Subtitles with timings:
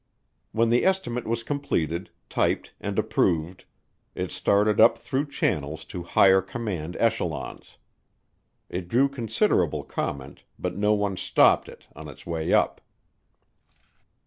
[0.51, 3.65] When the estimate was completed, typed, and approved,
[4.15, 7.77] it started up through channels to higher command echelons.
[8.67, 12.81] It drew considerable comment but no one stopped it on its way up.